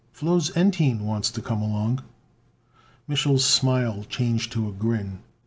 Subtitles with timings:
[0.11, 2.03] "Flos Entine wants to come along."
[3.07, 5.19] Mich'l's smile changed to a grin.